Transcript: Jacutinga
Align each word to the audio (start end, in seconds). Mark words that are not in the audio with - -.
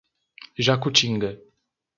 Jacutinga 0.65 1.29